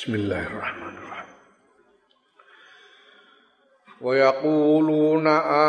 [0.00, 1.28] Bismillahirrahmanirrahim.
[4.00, 5.26] ويقولون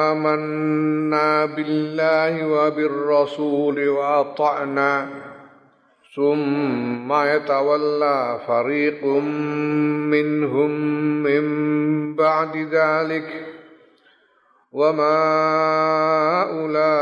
[0.07, 5.07] آمنا بالله وبالرسول وأطعنا
[6.15, 9.05] ثم يتولى فريق
[10.15, 10.71] منهم
[11.23, 11.45] من
[12.15, 13.27] بعد ذلك
[14.71, 15.27] وما
[16.55, 16.93] أولئك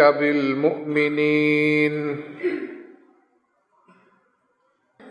[0.00, 1.94] بالمؤمنين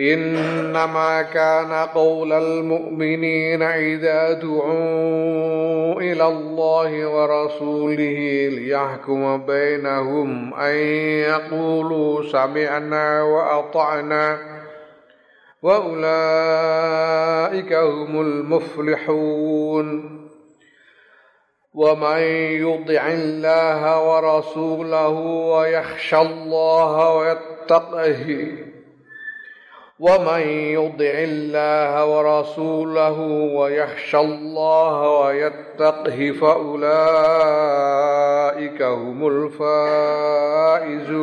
[0.00, 10.74] إنما كان قول المؤمنين إذا دعوا إلى الله ورسوله ليحكم بينهم أن
[11.28, 14.38] يقولوا سمعنا وأطعنا
[15.62, 16.12] وأولئك
[17.72, 20.18] هم المفلحون
[21.74, 22.18] ومن
[22.62, 25.08] يطع الله ورسوله
[25.50, 28.67] ويخشى الله ويتقه
[30.00, 33.20] ومن يطع الله ورسوله
[33.54, 36.82] ويخشى الله ويتقه فأولئك
[38.82, 41.18] هم الفائزون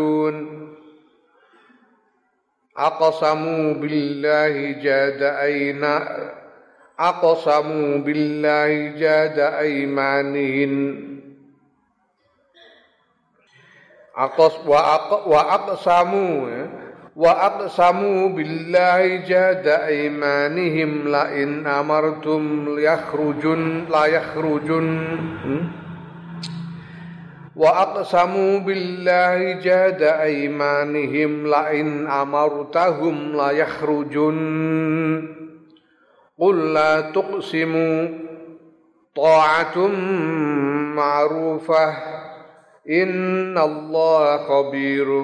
[2.77, 6.29] أقسموا بالله جاد أينا
[6.99, 11.05] أقسموا بالله جاد أيمانهن.
[14.17, 14.57] أقص
[17.15, 25.07] وأقسموا بالله جاد أيمانهم لئن أمرتم ليخرجن لا يخرجن
[27.55, 34.37] وأقسموا بالله جاد أيمانهم لئن أمرتهم ليخرجن.
[36.39, 38.07] قل لا تقسموا.
[39.15, 39.87] طاعة
[40.95, 41.93] معروفة.
[42.89, 45.23] إن الله خبير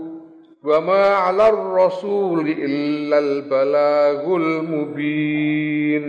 [0.61, 6.07] wa ma 'alar rasul illa al balagul mubin.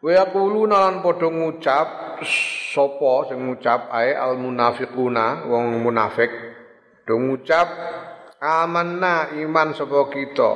[0.00, 1.88] Wa yaquluna lan padha ngucap
[2.72, 6.32] sapa sing ngucap ae al munafiquna wong munafik?
[7.08, 7.68] Do ngucap
[8.40, 10.52] amanna iman sapa kita?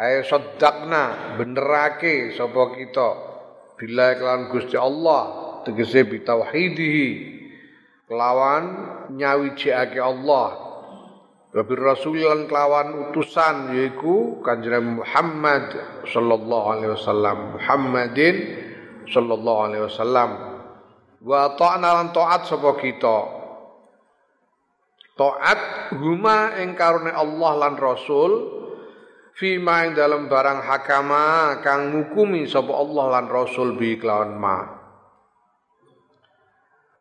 [0.00, 3.08] Ae saddaqna benerake sapa kita?
[3.76, 5.22] Bila kelan Gusti Allah
[5.64, 7.41] tegese bitauhidihi
[8.12, 8.64] kelawan
[9.16, 10.60] nyawijake Allah.
[11.52, 15.72] Rabbi Rasul lan kelawan utusan yaiku Kanjeng Muhammad
[16.04, 17.56] sallallahu alaihi wasallam.
[17.56, 18.36] Muhammadin
[19.08, 20.30] sallallahu alaihi wasallam.
[21.24, 23.18] Wa ta'na lan taat sapa kita?
[25.16, 25.60] Taat
[25.96, 28.32] huma ing karone Allah lan Rasul
[29.36, 34.81] fima ing dalam barang hakama kang ngukumi sapa Allah lan Rasul bi kelawan ma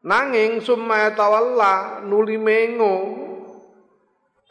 [0.01, 2.95] Nanging summa tawalla nuli mengo.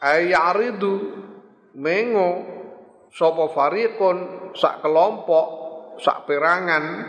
[0.01, 0.95] Ayaridu
[1.75, 2.29] mengo
[3.11, 5.47] sapa fariqun sak kelompok
[5.99, 7.05] sak perangan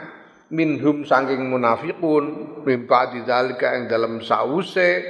[0.52, 5.00] minhum saking munafikun mimpa di dalika yang dalam sause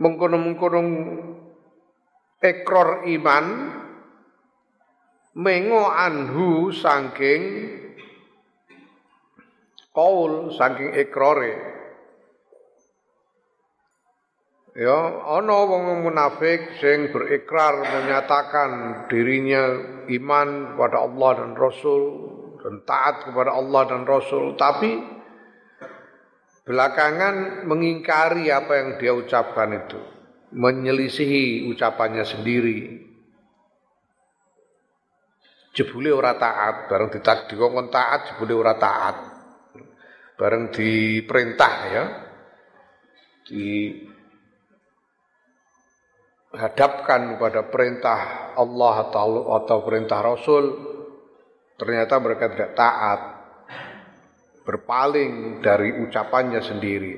[0.00, 0.80] mengkono-mengkono
[2.40, 3.46] ekror iman
[5.36, 7.42] mengo anhu saking
[9.92, 11.73] kaul saking ekrore
[14.74, 18.70] Ya, ana wong munafik sing berikrar menyatakan
[19.06, 19.70] dirinya
[20.10, 22.02] iman kepada Allah dan Rasul
[22.58, 24.98] dan taat kepada Allah dan Rasul, tapi
[26.66, 30.00] belakangan mengingkari apa yang dia ucapkan itu,
[30.50, 33.04] menyelisihi ucapannya sendiri.
[35.74, 39.16] jebule ora taat, bareng ditak dikongkon taat jebule ora taat.
[40.38, 42.04] Bareng diperintah ya.
[43.44, 43.62] Di
[46.54, 50.64] hadapkan kepada perintah Allah atau, atau perintah Rasul
[51.74, 53.20] ternyata mereka tidak taat
[54.64, 57.14] berpaling dari ucapannya sendiri.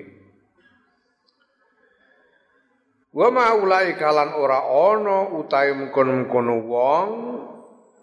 [3.17, 7.09] Wa maulai kalan ora ono utai mungkon-mungkon wong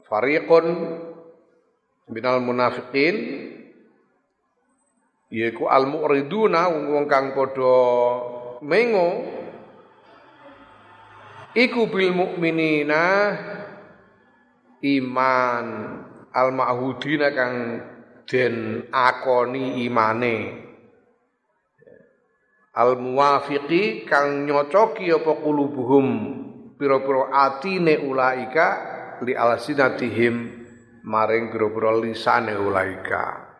[0.10, 0.66] fariqun
[2.10, 3.16] binal munafiqin
[5.30, 7.78] yaiku al mu'riduna wong kang padha
[8.66, 9.10] mengo
[11.54, 13.06] iku bil mukminina
[14.82, 15.66] iman
[16.34, 17.56] al ma'hudina kang
[18.26, 20.38] den akoni imane.
[22.74, 26.08] Al muwafiqi kang nyocoki apa kulubuhum
[26.74, 28.68] pira-pira atine ulaika
[29.22, 30.66] li alsinatihim
[31.06, 33.54] maring pira-pira lisane ulaika.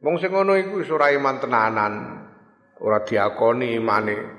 [0.00, 1.94] Wong sing ngono iku ora iman tenanan
[2.80, 4.37] ora diakoni imane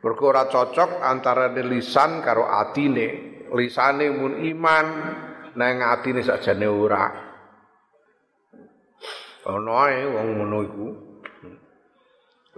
[0.00, 3.28] Ora cocok antara lisan karo atine.
[3.50, 4.86] Lisane mun iman,
[5.58, 7.04] nang atine sakjane ora.
[9.50, 10.88] Ono ae wong ngono iku.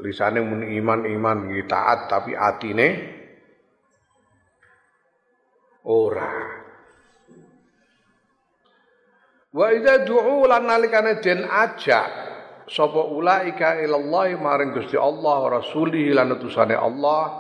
[0.03, 2.89] Lisane mun iman-iman taat tapi atine
[5.88, 6.31] ora.
[9.53, 12.31] Wa idza du'u lan nalikane den ajak
[12.73, 17.37] sapa ulaika ilallah maring Gusti Allah wa rasulih lan utusane Allah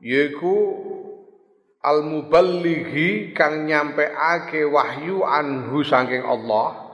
[0.00, 0.56] yaiku
[1.84, 6.88] al muballighi kang nyampeake wahyu anhu saking Allah.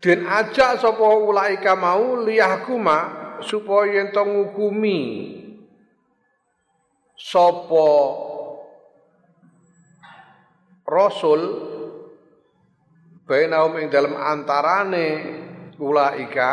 [0.00, 2.98] Den ajak sapa ulaika mau liyahkuma
[3.44, 5.00] supaya ento ngukumi
[7.20, 7.88] sapa
[10.88, 11.69] rasul
[13.30, 15.06] bainahum ing dalam antarane
[15.78, 16.50] ulaika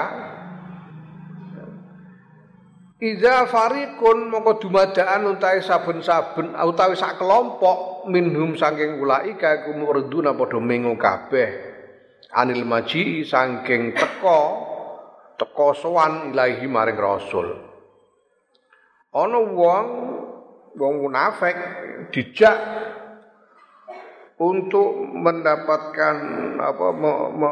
[2.97, 10.57] Iza farikun mongko dumadaan utawi saben-saben utawi sak kelompok minhum saking ulaika iku murduna padha
[10.57, 11.77] mengo kabeh.
[12.33, 14.39] Anil maji saking teko
[15.37, 17.45] teko sowan ilahi maring rasul.
[19.13, 19.87] Ana wong
[20.73, 21.53] wong munafik
[22.09, 22.57] dijak
[24.37, 26.15] untuk mendapatkan
[26.61, 27.51] apa me, me,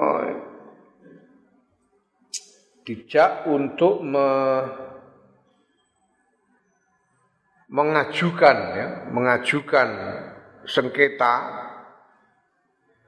[2.85, 4.27] dijak untuk me,
[7.73, 9.87] mengajukan ya, mengajukan
[10.69, 11.33] sengketa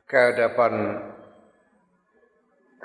[0.09, 0.73] ke hadapan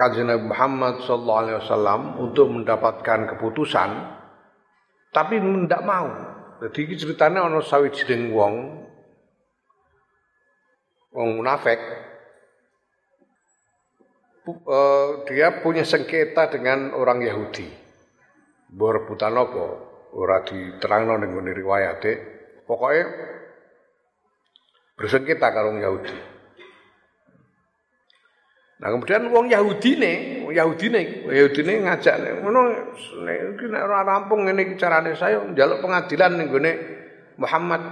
[0.03, 3.91] Nabi Muhammad sallallahu alaihi wasallam untuk mendapatkan keputusan
[5.12, 6.09] tapi tidak mau.
[6.59, 8.81] Jadi ceritanya ono sawijining wong
[11.12, 11.79] wong munafik
[14.49, 17.69] uh, dia punya sengketa dengan orang Yahudi.
[18.73, 19.64] Berebutan apa?
[20.17, 22.12] Ora diterangno ning ngene riwayate.
[22.64, 23.03] Pokoke
[24.97, 26.17] bersengketa karo Yahudi.
[28.82, 32.61] Nah kemudian wong Yahudi nih, wong Yahudi nih, Yahudi nih ngajak nih, ngono
[33.55, 36.50] iki nek ora rampung ngene iki carane saya njaluk pengadilan ning
[37.38, 37.82] Muhammad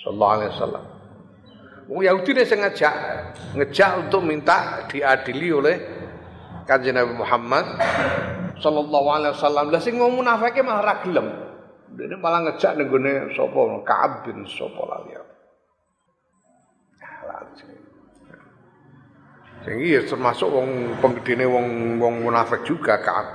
[0.00, 0.93] sallallahu alaihi wasallam.
[1.84, 2.90] Wong Yahudi ini sengaja
[3.52, 5.76] ngejak untuk minta diadili oleh
[6.64, 7.76] Kanjeng Nabi Muhammad
[8.56, 9.68] sallallahu alaihi wasallam.
[9.68, 11.28] Lah sing ngomong munafike malah ra gelem.
[11.92, 15.12] Dene malah ngejak ning gone sapa Ka'ab bin sapa lali.
[19.64, 23.28] Sing iya termasuk wong penggedene wong wong munafik juga Ka'ab.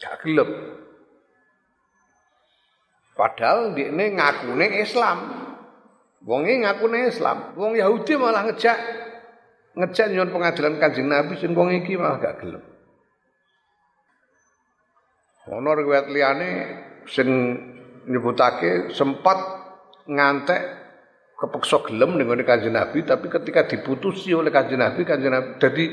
[0.00, 0.48] Gak gelem.
[3.16, 5.18] Padahal dia ini ngakune Islam,
[6.20, 8.76] Wong e ngakune Islam, wong Yahudi malah ngejak
[9.72, 12.60] ngejak nyon pengadilan Kanjeng Nabi sing wong iki malah gak gelem.
[15.48, 16.50] Ono riwayat liyane
[17.08, 17.28] sing
[18.04, 19.40] nyebutake sempat
[20.04, 20.60] ngantek
[21.40, 25.84] kepeksa gelem ning Kanjeng Nabi tapi ketika diputusi oleh Kanjeng Nabi Kanjeng Nabi dadi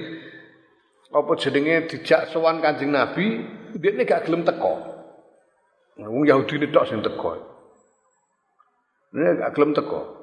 [1.07, 3.47] apa jenenge dijak sowan Kanjeng Nabi
[3.79, 4.75] dia ini gak gelem teko.
[6.03, 7.31] Wong Yahudi ini tok sing teko.
[9.15, 10.16] Ini gak gelem teko.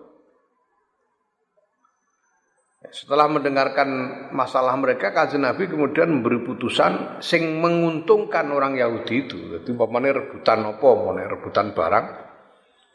[2.93, 3.89] Setelah mendengarkan
[4.37, 9.39] masalah mereka, kajian Nabi kemudian memberi putusan sing menguntungkan orang Yahudi itu.
[9.57, 12.07] Jadi umpamane rebutan apa, mana rebutan barang,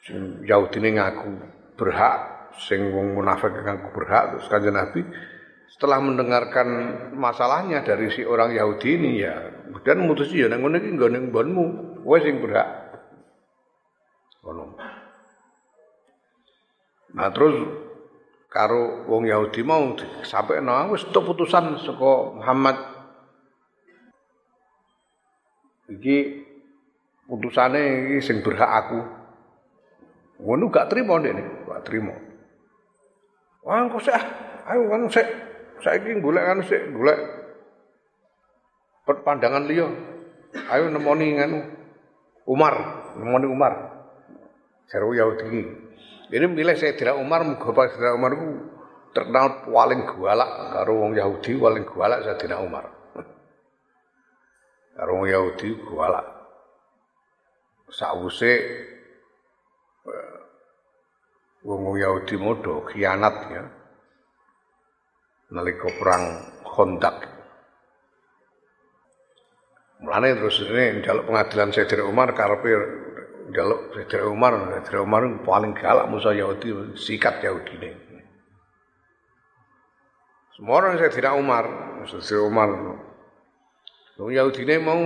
[0.06, 1.30] sing Yahudi ini ngaku
[1.74, 2.16] berhak,
[2.62, 5.02] sing wong munafik ngaku berhak, terus kajian Nabi
[5.70, 6.68] setelah mendengarkan
[7.14, 9.38] masalahnya dari si orang Yahudi ini ya,
[9.70, 11.18] kemudian memutusi ya nang ngene iki nggone
[12.04, 12.68] kowe sing berhak.
[17.10, 17.58] Nah terus
[18.50, 19.94] karo wong Yahudi mau
[20.26, 22.78] sampai no wis putusan saka Muhammad
[25.90, 26.50] iki
[27.30, 29.00] putusane iki sing berhak aku.
[30.40, 32.16] Ngono gak trimo ndekne, gak trimo.
[33.60, 34.16] Wah, kok sih,
[34.72, 35.28] ayo kan sik
[35.84, 37.20] saiki golek kan sik golek
[39.26, 39.86] pandangan liya.
[40.74, 41.60] Ayo nemoni nganu
[42.50, 42.76] Umar,
[43.20, 43.74] nemoni Umar.
[44.90, 45.89] Jaro Yahudi.
[46.30, 48.50] Ini milih Sayyidina Umar, muga Sayyidina Umar ku
[49.18, 52.86] terkenal paling galak karo wong Yahudi paling galak Sayyidina Umar.
[54.94, 56.28] Karo wong Yahudi galak.
[57.90, 58.54] Sawuse
[60.06, 60.38] eh,
[61.66, 63.64] wong Yahudi modo khianat ya.
[65.50, 66.24] Nalika perang
[66.62, 67.18] Khandaq.
[70.06, 72.70] Mulane terus ini jaluk pengadilan Sayyidina Umar karepe
[73.54, 77.90] jaluk Sayyidina Umar, Sayyidina Umar paling galak musuh Yahudi, sikat Yahudi ini.
[80.58, 81.66] Semua orang Sayyidina Umar,
[82.06, 82.70] Sayyidina Umar.
[84.20, 85.00] Yahudi ini mau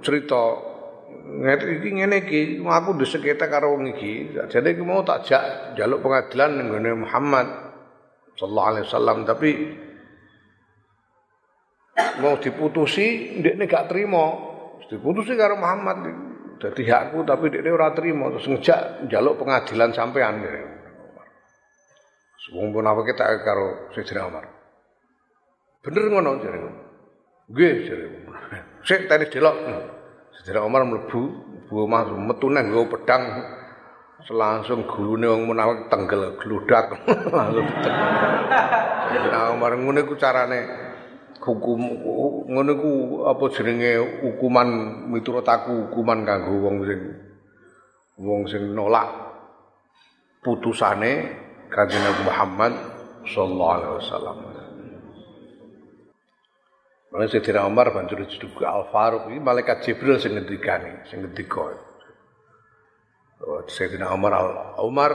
[0.00, 0.42] cerita
[1.26, 5.28] ngerti iki ngene iki aku ndek sekete karo wong iki jane iki mau tak
[5.76, 7.46] jaluk pengadilan ning Muhammad
[8.40, 9.50] sallallahu alaihi wasallam tapi
[12.24, 14.24] mau diputusi ndekne gak terima
[14.88, 15.96] diputusi karo Muhammad
[16.56, 20.40] dadi hakku tapi ndekne ora terima terus ngejak jaluk pengadilan sampean
[22.54, 24.46] Wong pun apa kita karo Sayyidina Umar.
[25.82, 26.58] Bener ngono jare.
[27.50, 28.06] Nggih jare.
[28.86, 29.56] Sik tadi delok.
[30.38, 31.22] Sayyidina Umar mlebu
[31.66, 33.22] bu omah metu nang nggo pedang
[34.30, 36.94] langsung gulune wong munafik tenggel gludak
[37.34, 37.66] langsung
[39.10, 40.85] Sayyidina Umar ngene ku carane
[41.40, 41.80] hukum
[42.50, 42.92] ngono ku
[43.28, 44.68] apa jenenge hukuman
[45.10, 47.00] miturut aku hukuman kanggo wong sing
[48.18, 49.08] wong sing nolak
[50.46, 52.72] putusane Kanjeng Nabi Muhammad
[53.26, 54.36] sallallahu alaihi wasallam.
[57.10, 61.74] Mulai Sayyidina Umar banjur juga Al Faruq ini malaikat Jibril sing ngendikane, sing ngendika.
[63.66, 64.48] Sayyidina Umar Al
[64.84, 65.12] Umar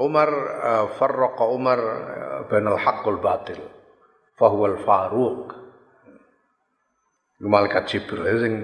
[0.00, 0.30] Umar
[0.64, 3.60] uh, farraqa Umar uh, bain al haqq wal batil.
[4.42, 5.42] Fahuwa al Faruq.
[7.46, 8.54] Malaikat Jibril sing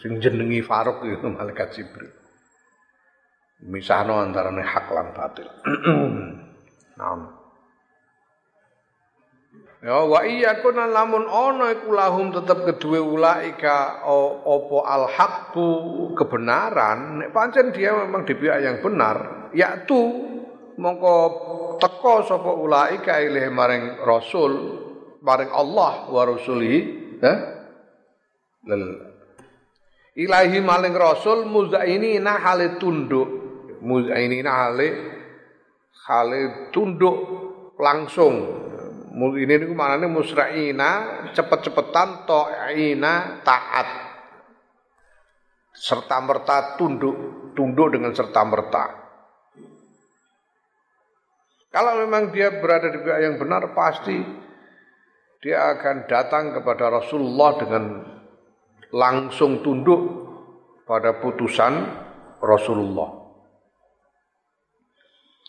[0.00, 2.08] sing jenengi Faruq itu malaikat Jibril.
[3.68, 5.48] Misahno antarane hak lan batil.
[7.00, 7.36] Naam.
[9.84, 14.00] Ya wa iya kuna lamun ono iku lahum tetep kedue ulaika
[14.40, 15.68] opo al haqqu
[16.16, 20.00] kebenaran nek pancen dia memang di pihak yang benar yaitu
[20.80, 21.16] mongko
[21.76, 24.85] teko sapa ulaika ilahi maring rasul
[25.26, 26.78] maring Allah wa rasulihi
[28.70, 28.84] lel
[30.14, 33.28] ilahi maring rasul muzainina hale tunduk.
[33.82, 34.88] Muzainina hale
[36.06, 37.16] hale tunduk
[37.74, 38.62] langsung.
[39.16, 40.90] Ini niku maknane musra'ina
[41.32, 43.88] cepet-cepetan ta'ina taat.
[45.72, 47.16] Serta merta tunduk
[47.56, 49.06] tunduk dengan serta merta
[51.76, 54.16] kalau memang dia berada di pihak yang benar pasti
[55.46, 58.02] dia akan datang kepada Rasulullah dengan
[58.90, 60.02] langsung tunduk
[60.82, 61.86] pada putusan
[62.42, 63.26] Rasulullah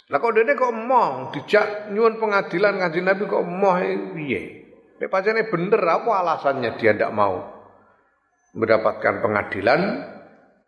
[0.08, 3.78] lah kok dene kok emoh dijak nyuwun pengadilan kanjeng Nabi kok emoh
[4.16, 4.42] piye?
[5.04, 7.44] Nek pancene bener apa alasannya dia ndak mau
[8.56, 9.82] mendapatkan pengadilan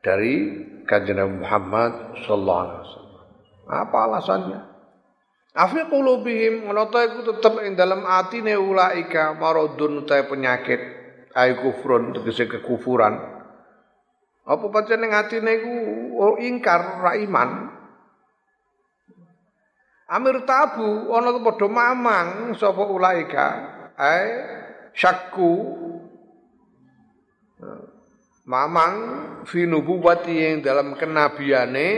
[0.04, 1.92] dari kanjeng Nabi Muhammad
[2.28, 3.24] sallallahu alaihi wasallam.
[3.72, 4.60] Apa alasannya?
[5.60, 10.80] Afi qulubihim ngono ta iku tetep ing dalam atine ulaika maradun ta penyakit
[11.36, 13.20] ai kufrun tegese kekufuran.
[14.48, 15.76] Apa pancen ning atine iku
[16.16, 17.76] oh, ingkar ra iman?
[20.10, 23.48] Amir tabu ana padha mamang sapa ulaika
[24.00, 24.26] ai
[24.96, 25.76] syakku
[28.48, 28.96] mamang
[29.44, 31.90] fi nubuwati yang dalam kenabiane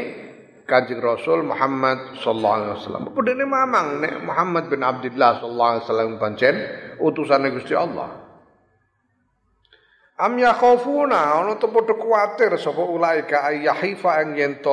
[0.72, 3.04] Kanjeng Rasul Muhammad sallallahu alaihi wasallam.
[3.12, 6.56] Pedene mamang nek Muhammad bin Abdullah sallallahu alaihi wasallam pancen
[7.04, 8.08] utusane Gusti Allah.
[10.16, 14.64] Am yakhafuna ana to padha kuwatir sapa ulaika ayyahifa ang yen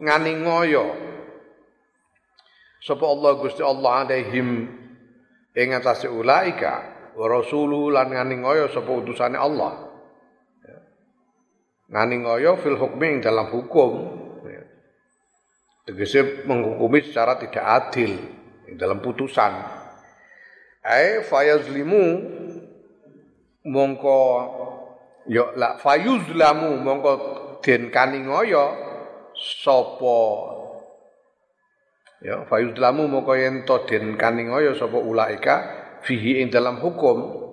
[0.00, 0.88] ngani ngoyo
[2.80, 4.72] sapa Allah Gusti Allah alaihim
[5.52, 9.84] ing atase ulaika wa rasuluhu lan ngani ngoyo sapa utusane Allah
[10.64, 10.78] ya.
[11.92, 14.19] ngani ngoyo fil hukmi dalam hukum.
[15.90, 18.14] Tegese menghukumi secara tidak adil
[18.78, 19.50] dalam putusan.
[20.86, 22.04] Ai fayazlimu
[23.66, 24.18] mongko
[25.26, 27.12] yo la fayuzlamu mongko
[27.58, 28.64] den ngoyo
[29.34, 30.18] sapa
[32.22, 35.54] ya fayudlamu moko yen to den kaningaya sapa ulaika
[36.06, 37.50] fihi ing dalam hukum.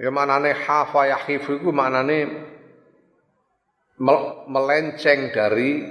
[0.00, 2.28] Ya manane hafa yahifu iku manane
[4.48, 5.84] melenceng dari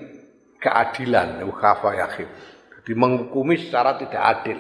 [0.58, 2.30] keadilan hafa yahif
[2.82, 4.60] jadi menghukumi secara tidak adil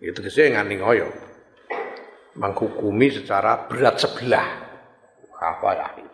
[0.00, 1.10] itu kesih nganingaya
[2.38, 4.70] menghukumi secara berat sebelah
[5.40, 6.06] kafarahi.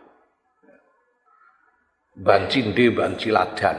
[2.17, 3.79] Ban cinde ban ciladan.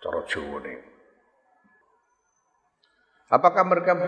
[0.00, 0.58] Cara Jawa
[3.26, 3.98] Apakah mereka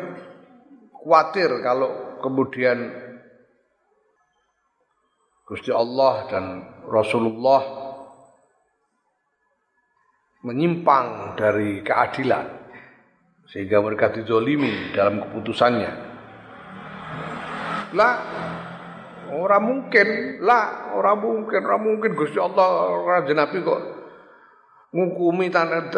[0.94, 2.78] khawatir kalau kemudian
[5.48, 6.44] Gusti Allah dan
[6.84, 7.64] Rasulullah
[10.44, 12.46] menyimpang dari keadilan
[13.48, 15.92] sehingga mereka dizolimi dalam keputusannya.
[17.96, 18.14] Lah
[19.28, 23.80] Ora mungkin, lah, ora mungkin, ora mungkin Gusti Allah ora Nabi kok
[24.88, 25.92] ngukumi tanah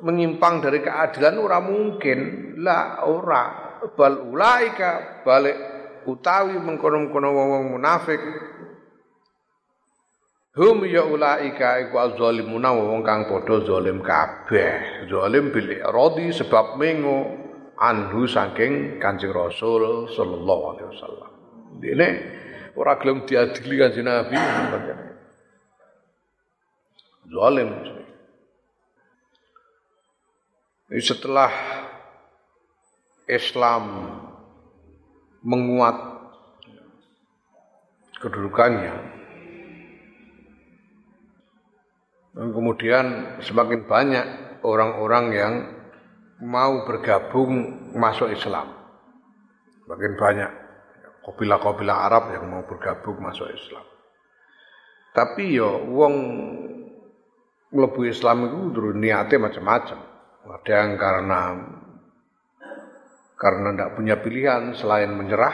[0.00, 2.18] menyimpang dari keadilan ora mungkin.
[2.64, 3.44] Lah, ora.
[3.92, 5.73] Bal ulaika balik
[6.06, 8.20] utawi mengkono-mengkono wong munafik
[10.54, 15.02] Hum ya ulaika iku azzalimuna wong kang padha zalim kabeh.
[15.10, 17.26] Zalim bil iradi sebab mengo
[17.74, 21.30] anhu saking Kanjeng Rasul sallallahu alaihi wasallam.
[21.82, 22.08] Dene
[22.78, 24.38] ora gelem diadili kanjeng Nabi
[27.34, 27.70] Zalim.
[30.94, 31.50] Setelah
[33.26, 33.82] Islam
[35.44, 35.96] menguat
[38.18, 38.96] kedudukannya
[42.34, 43.06] dan kemudian
[43.46, 44.26] semakin banyak
[44.66, 45.54] orang-orang yang
[46.42, 47.52] mau bergabung
[47.94, 48.74] masuk Islam.
[49.86, 50.50] Semakin banyak
[51.22, 53.86] kabilah-kabilah Arab yang mau bergabung masuk Islam.
[55.14, 56.14] Tapi yo wong
[57.70, 59.98] mlebu Islam itu niatnya macam-macam.
[60.44, 61.40] Ada yang karena
[63.44, 65.52] karena tidak punya pilihan selain menyerah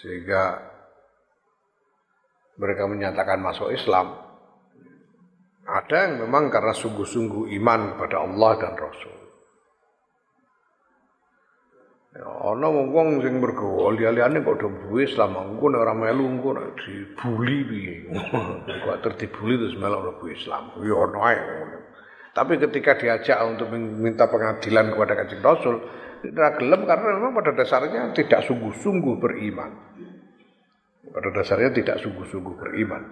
[0.00, 0.56] sehingga
[2.56, 4.24] mereka menyatakan masuk Islam.
[5.68, 9.16] Ada yang memang karena sungguh-sungguh iman pada Allah dan Rasul.
[12.16, 16.56] Ya, ana wong sing mergo ali-aliane kok do buwe Islam engko nek ora melu engko
[16.72, 17.94] dibuli piye.
[18.88, 20.72] Kok terdibuli terus melok mlebu Islam.
[20.82, 21.36] Ya ono ae.
[22.38, 25.82] Tapi ketika diajak untuk minta pengadilan kepada Kanjeng Rasul,
[26.22, 29.74] tidak gelem karena memang pada dasarnya tidak sungguh-sungguh beriman.
[31.10, 33.02] Pada dasarnya tidak sungguh-sungguh beriman.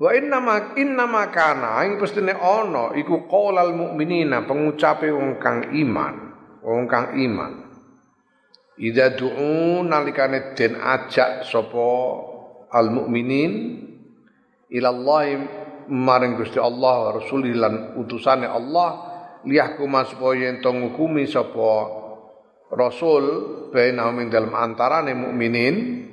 [0.00, 5.76] Wa inna ma inna ma kana ing pestine ana iku qaulal mukminina pengucape wong kang
[5.76, 6.14] iman,
[6.64, 7.68] wong kang iman.
[8.80, 11.92] Idza du'u nalikane den ajak sapa
[12.72, 13.52] al mukminin
[14.72, 15.59] ilallahi
[15.90, 19.10] maring Gusti Allah wa Rasulih lan utusane Allah
[19.42, 21.98] liyahkuma supaya yen ngukumi sapa
[22.70, 23.24] Rasul
[23.74, 26.06] bainahum ing dalem antarane mukminin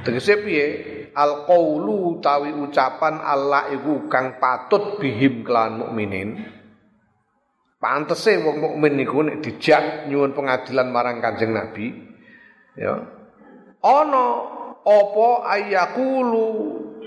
[0.00, 0.66] Tegese piye?
[1.12, 6.40] Al qaulu tawi ucapan Allah iku kang patut bihim kelan mukminin.
[7.80, 11.92] Pantese wong mukmin niku nek dijak nyuwun pengadilan marang Kanjeng Nabi,
[12.76, 12.92] ya.
[13.80, 14.24] Ana
[14.84, 16.48] apa ayakulu?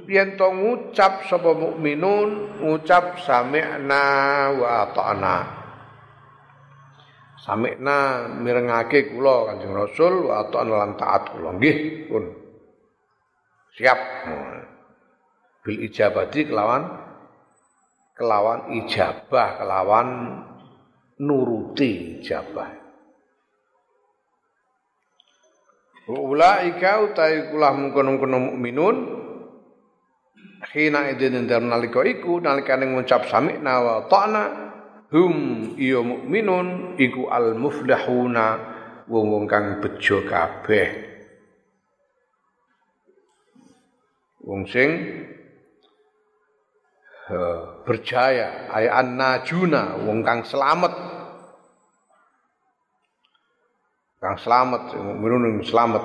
[0.04, 2.60] Yen to ngucap sapa mukminun?
[2.60, 4.04] Ngucap sami'na
[4.54, 5.38] wa ata'na.
[7.40, 11.56] Sami'na mirengake kula Kanjeng Rasul wa ata'na lan taat kula.
[11.56, 11.78] Nggih,
[12.12, 12.24] pun.
[13.74, 14.00] Siap.
[15.64, 16.84] Bil ijabati kelawan
[18.14, 20.08] kelawan ijabah kelawan
[21.24, 22.83] nuruti ijabah
[26.04, 28.98] Ulaika utai kulah mengkono-kono mukminun
[30.76, 34.44] hina idin dalam nalika iku nalikane ngucap sami'na wa ta'na
[35.16, 35.36] hum
[35.80, 38.46] iya mukminun iku al muflihuna
[39.08, 40.88] wong-wong kang bejo kabeh.
[44.44, 44.90] Wong sing
[47.88, 51.13] berjaya ay najuna wong kang selamat
[54.24, 56.04] kang selamat mukminun selamat.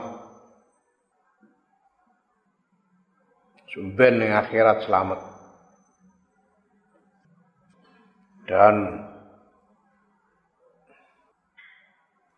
[3.70, 5.22] Sumben ning akhirat selamat.
[8.50, 9.06] Dan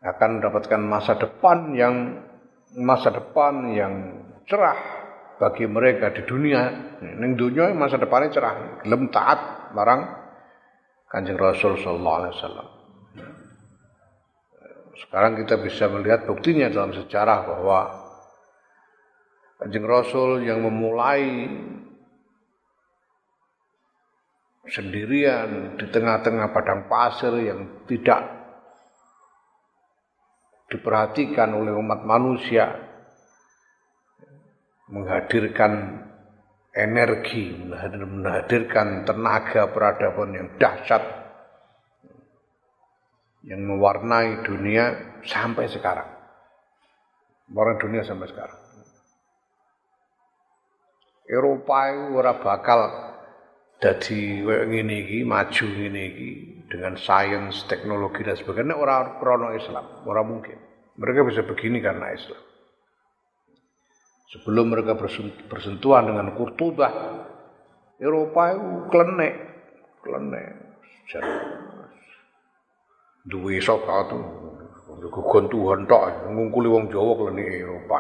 [0.05, 1.95] akan mendapatkan masa depan yang
[2.77, 3.95] masa depan yang
[4.45, 4.77] cerah
[5.41, 6.93] bagi mereka di dunia.
[7.01, 10.13] Ning dunia masa depannya cerah gelem taat marang
[11.09, 12.80] Kanjeng Rasul sallallahu alaihi wasallam
[15.07, 17.81] sekarang kita bisa melihat buktinya dalam sejarah bahwa
[19.61, 21.49] Kanjeng Rasul yang memulai
[24.69, 28.25] sendirian di tengah-tengah padang pasir yang tidak
[30.71, 32.73] diperhatikan oleh umat manusia
[34.89, 36.07] menghadirkan
[36.73, 41.20] energi, menghadirkan tenaga peradaban yang dahsyat
[43.45, 46.09] yang mewarnai dunia sampai sekarang.
[47.49, 48.59] Mewarnai dunia sampai sekarang.
[51.31, 52.81] Eropa itu ora bakal
[53.81, 56.31] jadi ngene iki, maju ngene iki
[56.69, 60.59] dengan sains, teknologi dan sebagainya orang krono Islam, orang mungkin.
[61.01, 62.43] Mereka bisa begini karena Islam.
[64.31, 64.95] Sebelum mereka
[65.49, 66.93] bersentuhan dengan Kurtubah,
[67.99, 69.35] Eropa itu klenek,
[70.05, 70.47] klenek.
[73.29, 73.77] Duwe itu,
[75.09, 77.99] gugon Tuhan tok, ngungkuli wong Jawa klenek Eropa.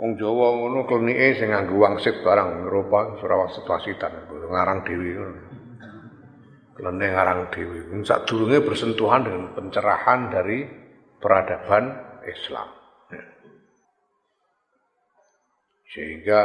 [0.00, 5.12] Wong Jawa ngono klenike sing nganggo wangsit barang Eropa ora wangsit wasitan, ngarang dhewe.
[6.76, 7.78] Klenek ngarang dhewe.
[8.04, 10.68] Sadurunge bersentuhan dengan pencerahan dari
[11.20, 11.84] peradaban
[12.28, 12.68] Islam.
[15.90, 16.40] Sehingga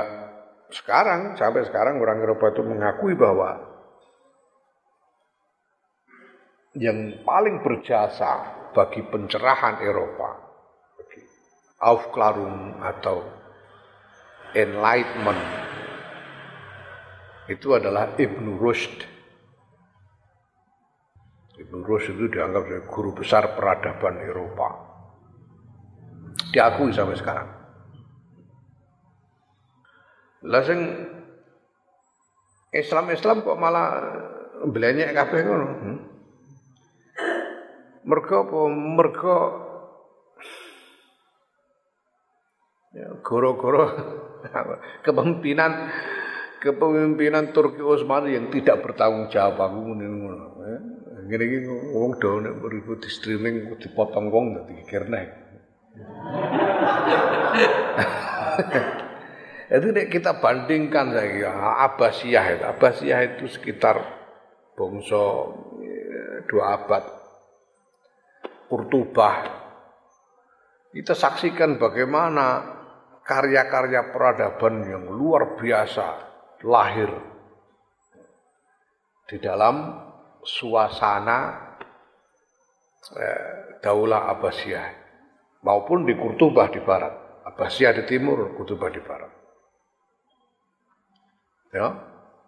[0.73, 3.75] sekarang, sampai sekarang orang Eropa itu mengakui bahwa
[6.76, 10.44] yang paling berjasa bagi pencerahan Eropa,
[11.80, 13.24] Aufklärung atau
[14.52, 15.44] Enlightenment,
[17.48, 19.08] itu adalah Ibnu Rushd.
[21.56, 24.70] Ibnu Rushd itu dianggap sebagai guru besar peradaban Eropa.
[26.52, 27.50] Diakui sampai sekarang.
[30.46, 30.80] Lah sing
[32.76, 33.88] Islam-Islam kok malah
[34.68, 35.68] belenyek kabeh ngono.
[35.68, 36.14] Hmm?
[38.06, 38.58] Mergo apa?
[38.70, 39.38] Mergo
[42.96, 43.91] ya goro-goro
[45.04, 45.91] kepemimpinan
[46.63, 50.80] kepemimpinan Turki Utsmani yang tidak bertanggung jawab aku ngono ya.
[51.26, 51.58] Ngene iki
[51.98, 52.62] wong do nek
[53.02, 55.26] di streaming dipotong wong dadi kernek.
[59.65, 61.50] Itu kita bandingkan saya
[61.89, 62.63] Abbasiyah itu.
[62.70, 63.98] Abbasiyah itu sekitar
[64.78, 65.18] bangsa
[66.46, 67.02] dua abad.
[68.76, 69.36] Kurtubah.
[70.92, 72.76] Kita saksikan bagaimana
[73.24, 76.08] karya-karya peradaban yang luar biasa
[76.68, 77.08] lahir
[79.32, 79.96] di dalam
[80.44, 81.72] suasana
[83.16, 84.88] eh, Daulah Abbasiyah
[85.64, 87.48] maupun di Kurtubah di barat.
[87.48, 89.46] Abbasiyah di timur, Kurtubah di barat
[91.76, 91.92] ya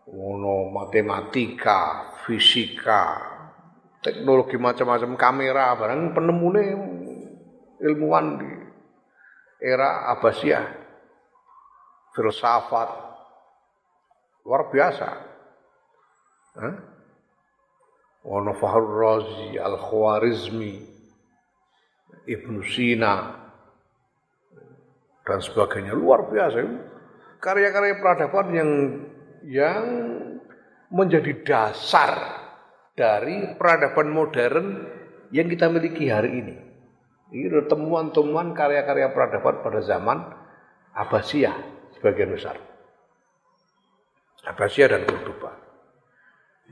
[0.08, 3.37] ono matematika, fisika,
[4.08, 6.64] teknologi macam-macam kamera barang penemune
[7.84, 8.52] ilmuwan di
[9.60, 10.64] era Abbasiyah
[12.16, 12.90] filsafat.
[14.48, 15.10] Luar biasa.
[16.58, 16.76] Eh?
[18.28, 20.74] ono Razi Al Khwarizmi
[22.28, 23.16] Ibnu Sina
[25.24, 25.96] dan sebagainya.
[25.96, 26.60] Luar biasa.
[27.44, 28.72] Karya-karya peradaban yang
[29.48, 29.84] yang
[30.92, 32.37] menjadi dasar
[32.98, 34.66] dari peradaban modern
[35.30, 36.56] yang kita miliki hari ini.
[37.30, 40.18] Ini temuan-temuan karya-karya peradaban pada zaman
[40.98, 41.56] Abbasiyah
[41.94, 42.58] sebagian besar.
[44.50, 45.52] Abbasiyah dan Kurtuba.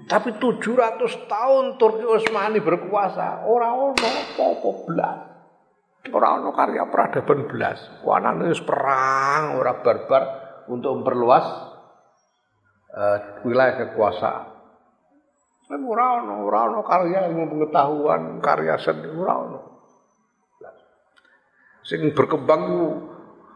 [0.10, 5.18] Tapi 700 tahun Turki Utsmani berkuasa, orang ono apa-apa belas.
[6.12, 7.80] Ora ono karya peradaban belas.
[8.04, 10.24] Wanane perang, ora barbar
[10.72, 11.46] untuk memperluas
[12.92, 14.55] uh, wilayah kekuasaan.
[15.66, 19.60] Kan ora ono, karya ilmu pengetahuan, karya seni ora ono.
[21.86, 22.64] Sing berkembang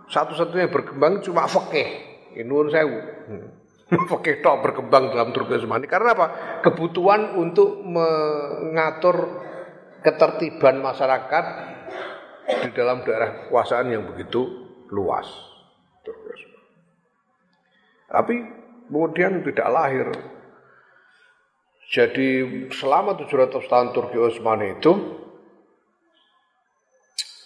[0.09, 2.09] satu-satunya berkembang cuma fikih.
[2.45, 2.99] Nuwun sewu.
[3.29, 3.49] Hmm.
[4.09, 6.27] Fikih tok berkembang dalam Utsmani karena apa?
[6.61, 9.41] Kebutuhan untuk mengatur
[10.05, 11.45] ketertiban masyarakat
[12.49, 14.45] di dalam daerah kekuasaan yang begitu
[14.93, 15.25] luas.
[18.09, 18.35] Tapi
[18.89, 20.07] kemudian tidak lahir.
[21.89, 24.93] Jadi selama 700 tahun Turki Utsmani itu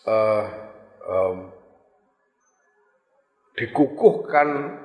[0.03, 0.45] uh,
[1.07, 1.37] um,
[3.55, 4.79] dikukuhkan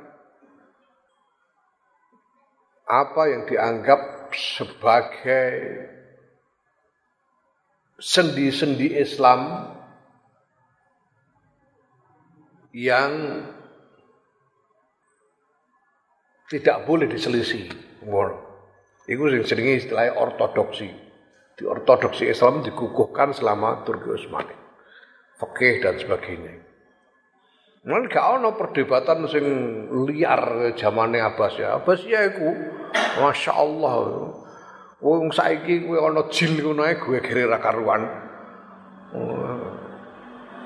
[2.86, 5.50] apa yang dianggap sebagai
[7.98, 9.74] sendi-sendi Islam
[12.70, 13.42] yang
[16.46, 17.68] tidak boleh diselisih.
[18.06, 18.47] Ngono.
[19.08, 21.08] Iku sing jenenge istilahnya ortodoksi.
[21.58, 24.54] di ortodoksi Islam dikukuhkan selama Turki Utsmani.
[25.42, 26.54] Fikih dan sebagainya.
[27.82, 29.46] Nah, gak ono perdebatan sing
[30.06, 31.82] liar zamane Abbasiyah.
[31.82, 32.48] Abbasiyah iku
[33.18, 33.98] Masya Allah.
[34.98, 38.02] Wong saiki kuwi ana jil ngono ae gue kira ra karuan.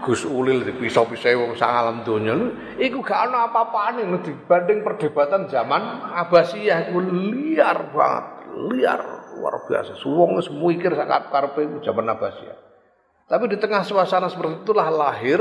[0.02, 2.35] Gus Ulil dipisah-pisah wong sak alam donya
[2.74, 9.99] iku gak ana apa-apane dibanding perdebatan zaman Abbasiyah iku liar banget, liar luar biasa.
[10.07, 12.59] Wong wis mikir sak karepe zaman Abbasiyah.
[13.27, 15.41] Tapi di tengah suasana seperti itulah lahir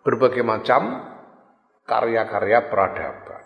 [0.00, 1.04] berbagai macam
[1.84, 3.44] karya-karya peradaban.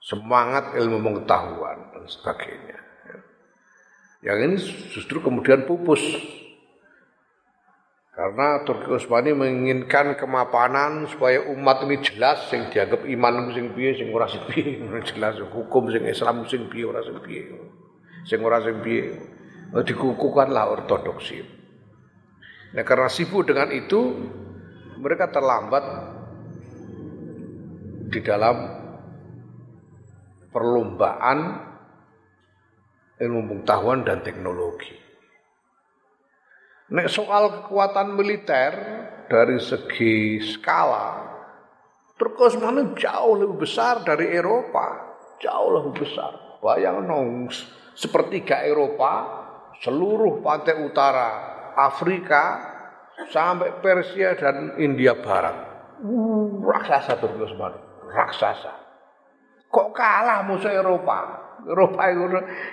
[0.00, 2.78] Semangat ilmu pengetahuan dan sebagainya.
[4.20, 4.56] Yang ini
[4.92, 6.00] justru kemudian pupus.
[8.10, 14.12] Karena Turki Utsmani menginginkan kemapanan supaya umat ini jelas sing dianggap iman sing piye sing
[14.12, 14.44] ora sing
[15.08, 17.48] jelas hukum sing Islam sing piye ora sing piye
[18.24, 19.14] sing ora sing piye
[19.70, 21.38] dikukuhkanlah ortodoksi.
[22.74, 24.14] Nah karena sibuk dengan itu
[24.98, 25.84] mereka terlambat
[28.10, 28.56] di dalam
[30.50, 31.38] perlombaan
[33.22, 34.98] ilmu pengetahuan dan teknologi.
[36.90, 38.72] Nek soal kekuatan militer
[39.30, 41.22] dari segi skala,
[42.18, 46.58] Turki Utsmani jauh lebih besar dari Eropa, jauh lebih besar.
[46.58, 47.46] Bayang nong
[48.00, 49.12] sepertiga Eropa,
[49.84, 51.28] seluruh pantai utara
[51.76, 52.56] Afrika
[53.28, 55.68] sampai Persia dan India Barat.
[56.00, 57.76] Uh, raksasa Turki Utsmani,
[58.08, 58.72] raksasa.
[59.68, 61.44] Kok kalah musuh Eropa?
[61.68, 62.24] Eropa itu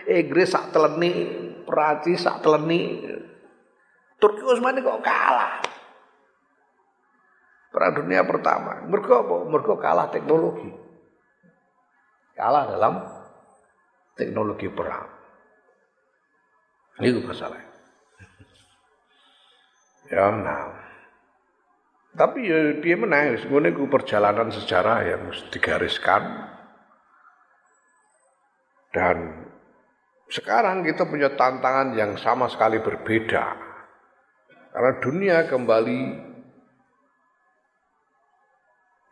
[0.07, 1.11] Inggris sak teleni,
[1.67, 3.03] Perancis sak teleni.
[4.15, 5.59] Turki Utsmani kok kalah.
[7.67, 8.79] Perang dunia pertama.
[8.87, 9.35] Mereka apa?
[9.43, 10.71] Mereka kalah teknologi.
[12.31, 12.93] Kalah dalam
[14.15, 15.16] teknologi perang.
[17.01, 17.61] Itu masalah.
[20.09, 20.73] Ya, nah.
[22.17, 26.49] Tapi ya dia menang, sebenarnya perjalanan sejarah yang digariskan
[28.89, 29.45] dan
[30.25, 33.45] sekarang kita punya tantangan yang sama sekali berbeda.
[34.73, 36.01] Karena dunia kembali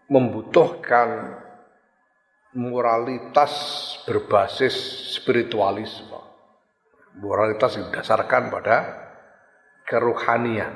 [0.10, 1.38] membutuhkan
[2.58, 3.54] moralitas
[4.10, 4.74] berbasis
[5.14, 6.35] spiritualisme.
[7.16, 8.78] Moralitas yang didasarkan pada
[9.88, 10.76] keruhanian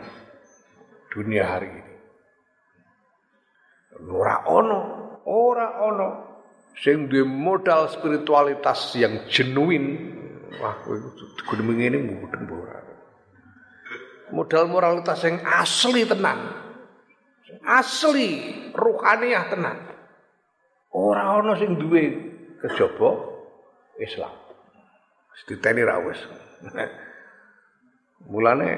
[1.11, 1.93] dunia hari ini.
[4.07, 4.79] Ora ono,
[5.27, 6.09] ora ono
[6.79, 10.15] sing duwe modal spiritualitas yang genuine
[10.63, 10.95] wah kowe
[11.43, 12.79] kudu ngene mudeng ora
[14.31, 16.39] modal moralitas yang asli tenan.
[17.65, 18.29] Asli
[18.77, 19.77] ruhaniah tenan.
[20.93, 22.03] Ora ana sing duwe
[22.61, 23.09] kejaba
[23.99, 24.38] Islam
[25.49, 26.19] diteni ra wis
[28.29, 28.69] mulane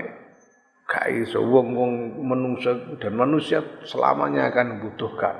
[0.88, 5.36] gak iso wong-wong menungsa dan manusia selamanya akan membutuhkan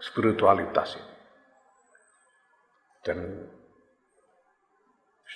[0.00, 1.14] spiritualitas ini
[3.02, 3.18] dan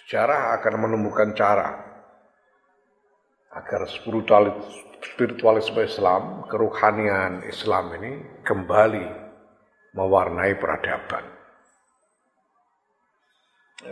[0.05, 1.95] sejarah akan menemukan cara
[3.55, 3.87] agar
[5.01, 8.13] spiritualisme Islam, keruhanian Islam ini
[8.43, 9.07] kembali
[9.95, 11.34] mewarnai peradaban.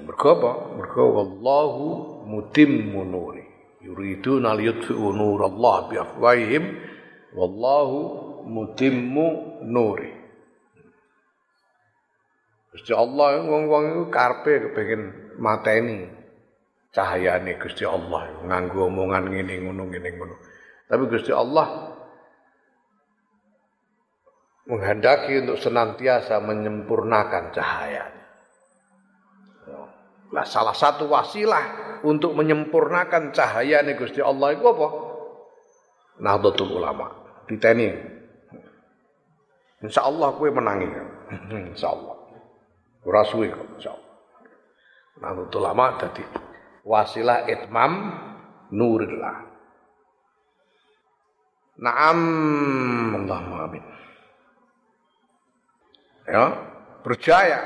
[0.01, 0.53] Mergo apa?
[0.81, 1.87] Mergo wallahu
[2.25, 3.45] mutimmu nuri.
[3.85, 6.65] Yuriduna liyutfi'u nurallah bi afwahihim
[7.37, 7.99] wallahu
[8.49, 10.13] mutimmu nuri.
[12.73, 16.09] Gusti Allah wong-wong iku karepe kepengin mateni
[16.89, 20.37] cahayane Gusti Allah nganggo omongan ngene ngono ngene ngono.
[20.89, 21.93] Tapi Gusti Allah
[24.73, 28.22] menghendaki untuk senantiasa menyempurnakan cahayanya.
[30.33, 34.89] Nah, salah satu wasilah untuk menyempurnakan cahaya nih Gusti Allah itu apa?
[36.25, 37.13] Nahdlatul Ulama.
[37.47, 37.93] Diteni.
[39.85, 40.89] Insya Allah kue menangi.
[41.73, 42.17] Insya Allah.
[43.03, 44.13] Ora suwe kok insyaallah.
[45.21, 46.25] Nahdlatul Ulama dadi
[46.87, 47.93] wasilah itmam
[48.71, 49.37] nurillah.
[51.83, 52.21] Naam
[53.27, 53.85] Allahumma amin.
[56.31, 56.55] Ya,
[57.03, 57.59] percaya.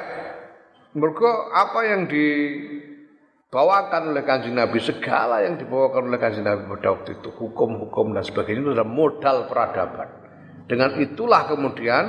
[0.96, 7.20] Mereka apa yang dibawakan oleh kanjeng Nabi, segala yang dibawakan oleh kanjeng Nabi pada waktu
[7.20, 10.08] itu, hukum-hukum dan sebagainya itu adalah modal peradaban.
[10.64, 12.04] Dengan itulah kemudian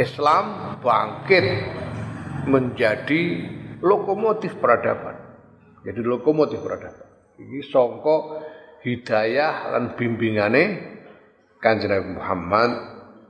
[0.00, 1.44] Islam bangkit
[2.48, 3.22] menjadi
[3.84, 5.20] lokomotif peradaban.
[5.84, 7.04] Jadi lokomotif peradaban.
[7.36, 8.16] Ini songko
[8.80, 10.64] hidayah dan bimbingane
[11.60, 12.70] Kanjeng Nabi Muhammad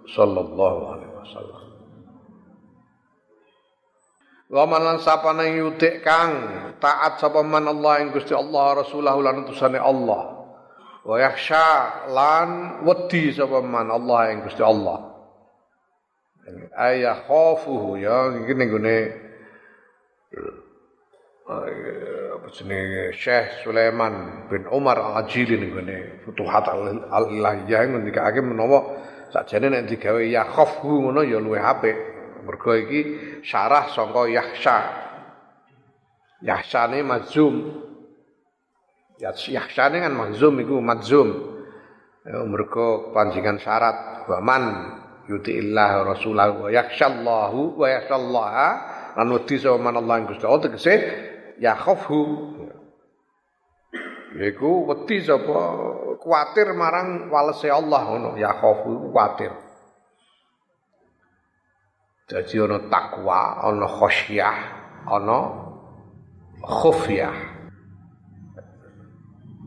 [0.06, 1.59] sallallahu alaihi wasallam.
[4.50, 6.50] Wa man lan sapane yutik kang
[6.82, 10.42] taat sapa man Allah ing Gusti Allah Rasulahu lan utusane Allah.
[11.06, 15.06] Wa yakhsha lan wedi sapa man Allah ing Gusti Allah.
[16.74, 18.98] Ayah khafuhu ya iki ning gone
[21.46, 28.98] apa jenenge Syekh Sulaiman bin Umar Al-Ajili ning gone Futuhat Al-Ilahiyah ngendikake menawa
[29.30, 32.18] sakjane nek digawe ya khafu ngono ya luwih apik.
[32.44, 33.00] Mergo iki
[33.44, 34.76] syarah sangka Yahsya.
[36.44, 37.54] Yahsyane mazum.
[39.22, 41.28] Yahsyane kan mazum iku mazum.
[42.20, 44.64] Ya, mergo panjingan syarat waman
[45.24, 48.68] yuti illah rasulah wa yakhsyallahu wa yakhsyallaha
[49.16, 50.94] lan wedi sapa Allah Gusti Allah tegese
[51.56, 52.20] ya khafhu
[54.36, 55.58] yaiku wedi sapa
[56.20, 59.56] kuatir marang walese Allah ngono ya khafu kuatir
[62.30, 64.58] Jadi ana takwa, ana khosyah,
[65.02, 65.38] ana
[66.62, 67.34] khufyah.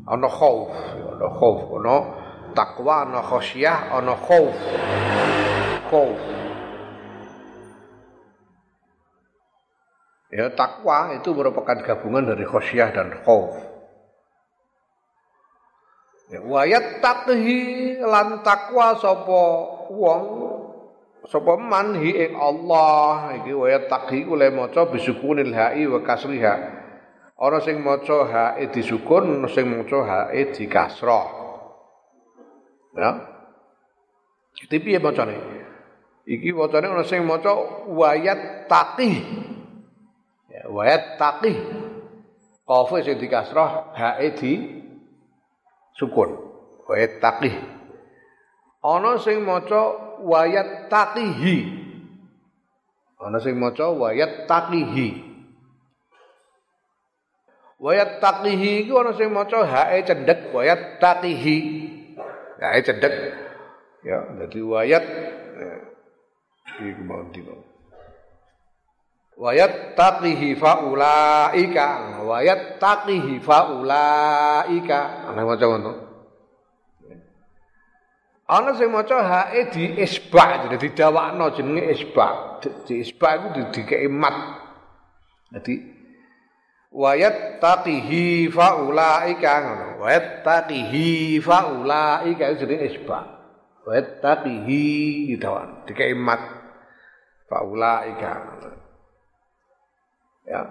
[0.07, 1.95] Ana khauf, ana khauf, ana
[2.55, 4.55] takwa, ana khosyah, ana khauf.
[5.91, 6.19] Khauf.
[10.31, 13.59] Ya takwa itu merupakan gabungan dari khosyah dan khauf.
[16.31, 19.43] Ya, wayat takhi lan takwa sapa
[19.91, 20.52] wong
[21.27, 26.55] sapa man hi ing Allah iki wa taqi oleh maca bisukunil ha'i wa kasriha.
[27.39, 31.27] Ana sing maca ha'i disukun ana sing maca ha'i dikasrah
[32.95, 33.09] ya.
[34.63, 35.35] Iki piye macane?
[36.23, 37.51] Iki macane ana sing maca
[37.89, 39.11] wayat taqi.
[40.51, 41.51] Ya wayat taqi.
[42.63, 44.51] Qaf sing dikasrah ha'i di
[45.99, 46.31] sukun.
[46.87, 47.51] Wayat taqi.
[48.83, 51.83] Ana sing maca wayat taqihi.
[53.19, 55.31] Ana sing maca wayat taqihi.
[57.79, 61.57] Wayat taqihi iku ana sing maca hae cendek wayat taqihi.
[62.59, 63.15] Hae cendek.
[64.03, 65.03] Ya, dadi wayat
[65.59, 65.75] ya.
[66.83, 67.63] iki mau dino.
[69.33, 72.21] Wayat taqihi faulaika.
[72.21, 74.99] Wayat taqihi faulaika.
[75.31, 76.12] Ana maca ngono.
[78.53, 82.61] Ana sing maca hae di isba jadi didawakno jenenge isba.
[82.61, 84.37] Di isba iku dikeki mat.
[85.49, 85.73] Dadi
[86.93, 89.87] wayat taqihi faulaika ngono.
[90.05, 93.19] Wayat taqihi faulaika jenenge isba.
[93.89, 94.85] Wayat taqihi
[95.33, 96.41] didawakno dikeki mat.
[97.49, 98.31] Faulaika.
[100.45, 100.61] Ya.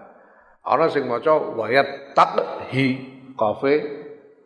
[0.62, 2.86] Ana sing maca wayat taqhi
[3.34, 3.74] kafe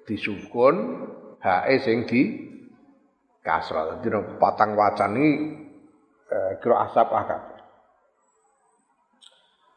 [0.08, 1.04] disukun
[1.44, 2.45] hae sing di
[3.46, 4.02] kasra.
[4.02, 4.10] Dadi
[4.42, 5.30] patang wacan iki
[6.34, 7.42] eh, kira asap akad.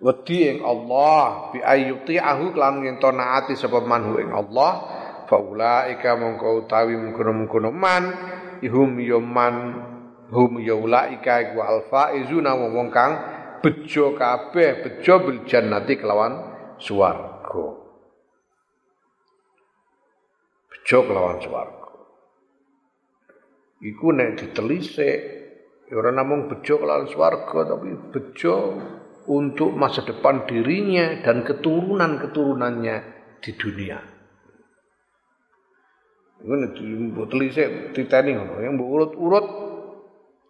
[0.02, 4.72] Wedi ing Allah bi ayyuti'ahu lan ngento naati sapa manhu ing Allah
[5.30, 8.04] faulaika mongko utawi mungkono-mungkono man
[8.66, 9.56] ihum yaman
[10.34, 13.14] hum yaulaika iku alfaizuna wong kang
[13.62, 16.34] bejo kabeh bejo bil jannati kelawan
[16.82, 17.68] swarga
[20.70, 21.79] bejo kelawan swarga
[23.80, 25.18] iku nek ditelisik
[25.90, 28.56] ya ora namung bejo kelawan swarga tapi bejo
[29.30, 32.98] untuk masa depan dirinya dan keturunan-keturunannya
[33.40, 34.00] di dunia.
[36.40, 39.48] Iku nek ditelisik titeni ngono, yang urut-urut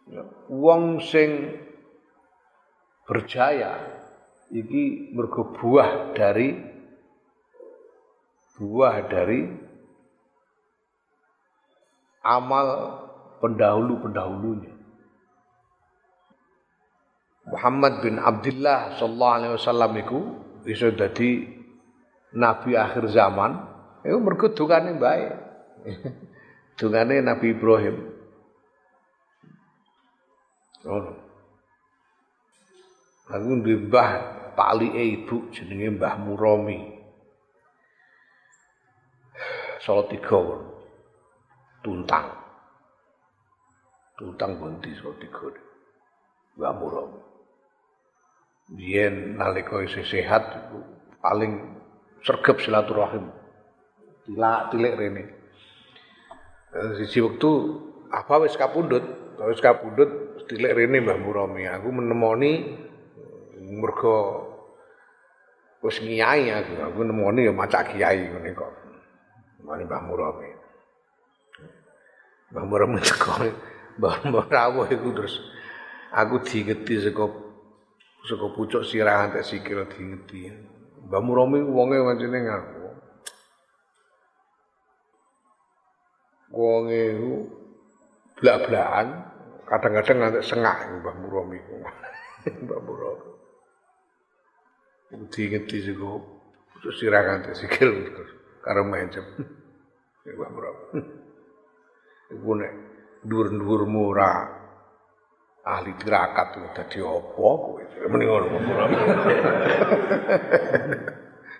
[0.09, 1.59] ya, wong sing
[3.09, 3.73] berjaya
[4.53, 6.53] iki mergo buah dari
[8.57, 9.49] buah dari
[12.21, 12.67] amal
[13.39, 14.73] pendahulu-pendahulunya.
[17.49, 20.19] Muhammad bin Abdullah sallallahu alaihi wasallam iku
[20.69, 21.49] iso dadi
[22.37, 23.57] nabi akhir zaman.
[24.05, 25.27] Iku mergo dungane bae.
[26.79, 27.95] dungane Nabi Ibrahim.
[30.87, 31.11] Oh.
[33.29, 34.09] Aku mbah
[34.55, 36.79] palike ibu jenenge Mbah Muromi.
[39.83, 40.39] Salatiga
[41.83, 42.38] tuntang.
[44.19, 45.47] Tutang bunti so tiga.
[46.59, 47.11] Mbak Murom.
[48.75, 50.75] Biyen nalika isih sehat
[51.23, 51.79] paling
[52.27, 53.31] sergap silaturahim.
[54.27, 55.23] Tilak tilik rene.
[56.99, 57.49] Sisi waktu
[58.11, 59.01] apa wis kapundut,
[59.39, 61.63] wis kapundut tilik rene Mbah Muromi.
[61.71, 62.75] Aku menemoni
[63.71, 64.43] mergo
[65.79, 66.75] wis ngiyai aku.
[66.91, 68.71] Aku nemoni ya macak kiai ngene kok.
[69.63, 70.49] Mani Mbah Muromi.
[72.51, 73.68] Mbah Muromi sekolah
[73.99, 75.43] Mbah rawuh iku terus
[76.15, 77.27] aku digeti saka
[78.23, 80.47] saka pucuk sirah antek sikil diingeti.
[81.11, 82.79] Mbah Muromi wonge wancine ngaku.
[86.55, 87.33] Wonge ku
[88.39, 89.07] blak-blakan,
[89.67, 91.59] kadang-kadang ngantek sengak Mbah Muromi.
[92.63, 93.29] Mbah Muromi.
[95.27, 96.09] Diingeti saka
[96.71, 98.15] pucuk sirah antek sikil
[98.63, 99.27] karo mencem.
[100.39, 101.03] Mbah Muromi.
[102.29, 102.88] Iku nek
[103.25, 104.31] dhuwur-dhuwurmu ora
[105.65, 107.83] ahli tirakat dadi apa kowe?
[108.09, 108.47] Mending ngono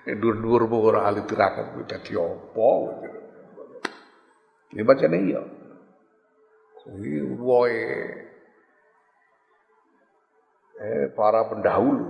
[0.22, 2.70] dur-dur ora ahli tirakat kowe dadi apa
[4.70, 5.42] ini bacane iya.
[6.80, 7.80] Kuwi woe
[10.80, 12.06] eh para pendahulu.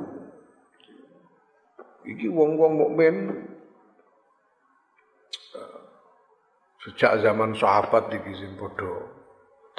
[2.04, 3.16] Iki wong-wong mukmin
[6.84, 9.19] sejak zaman sahabat iki sing padha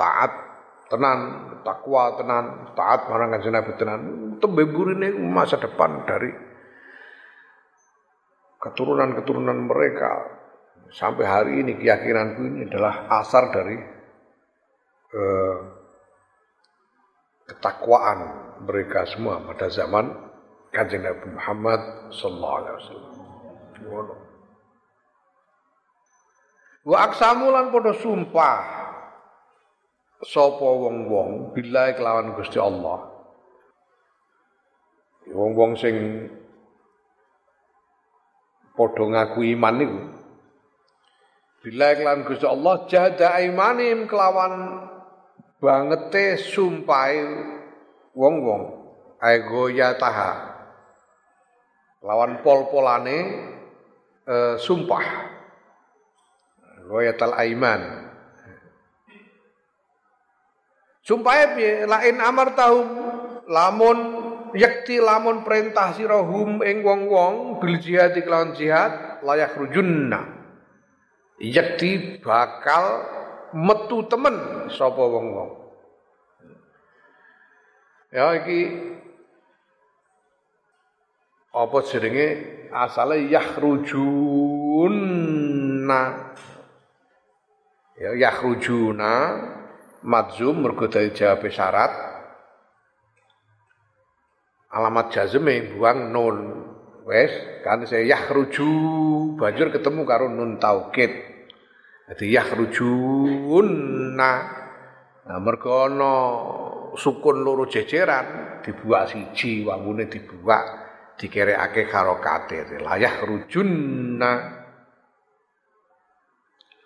[0.01, 0.33] taat
[0.89, 1.19] tenan,
[1.61, 4.01] takwa tenan, taat marang kanjeng Nabi tenan,
[4.41, 6.33] tembe burine masa depan dari
[8.65, 10.41] keturunan-keturunan mereka.
[10.91, 13.79] Sampai hari ini keyakinanku ini adalah asar dari
[15.15, 15.59] eh,
[17.47, 18.19] ketakwaan
[18.67, 20.11] mereka semua pada zaman
[20.75, 23.13] kanjeng Nabi Muhammad sallallahu alaihi wasallam.
[26.81, 28.81] Wa aksamulan podo sumpah
[30.21, 33.09] sapa wong-wong billahi kelawan Gusti Allah.
[35.31, 36.27] Wong-wong sing
[38.77, 40.01] padha ngaku iman niku.
[41.65, 44.85] Billahi kelawan Gusti Allah jahada imanim kelawan
[45.61, 47.21] bangete sumpahe
[48.17, 48.81] wong-wong
[49.21, 49.69] ego
[50.01, 50.57] taha
[52.01, 53.19] lawan pol-polane
[54.25, 55.05] e, sumpah
[56.89, 58.10] goyatal aiman
[61.01, 62.85] Sumpah piye lain amar tahum
[63.49, 63.99] lamun
[64.53, 70.29] yakti lamun perintah sirahum ing wong-wong bil jihad kelawan jihad layak rujunna.
[71.41, 73.09] Yakti bakal
[73.57, 75.57] metu temen sapa wong-wong.
[78.13, 78.61] Ya iki
[81.51, 82.29] apa jenenge
[82.69, 86.03] asale yakhrujunna.
[87.97, 89.13] Ya yakhrujuna
[90.05, 91.93] madzum mergo dadi jawab syarat.
[94.71, 96.39] Alamat jazme buang nun.
[97.09, 97.33] Wes
[97.67, 98.71] kan saya yahruju
[99.35, 101.11] banjur ketemu karo nun taukid.
[102.07, 104.33] Dadi yahrujunna
[105.21, 106.15] nah mergo ana
[106.95, 110.63] sukun loro jejeran dibuak siji wangune dibuak
[111.19, 112.79] dikerekake karo kate.
[112.79, 114.60] Layah rujunna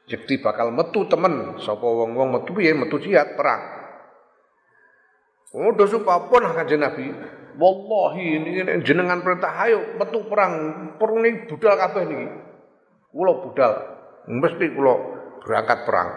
[0.04, 3.62] Yakti bakal metu temen sapa wong-wong metu piye metu jihad perang.
[5.56, 7.08] Oh dosa pun kanjeng Nabi.
[7.54, 8.50] Wallahi ini
[8.82, 10.52] jenengan perintah ayo metu perang.
[10.98, 12.26] Ini budal kabeh niki.
[13.14, 13.72] Kula budal.
[14.28, 14.94] Mesti kula
[15.40, 16.10] berangkat perang.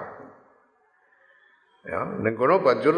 [1.87, 2.95] Ya, ning kono banjur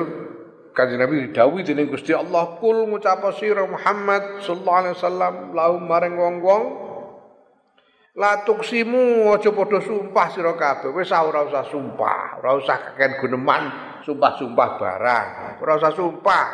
[0.74, 6.16] Kanjeng Nabi didhawuhi dening Gusti Allah, "Kul ngucap sira Muhammad sallallahu alaihi wasallam lahum maring
[6.16, 6.64] wong-wong
[8.18, 10.90] La tuksimu aja padha sumpah sira kabeh.
[10.90, 13.64] Wis ora usah sumpah, ora usah kaken guneman
[14.02, 15.28] sumpah-sumpah barang.
[15.62, 16.46] Ora usah sumpah.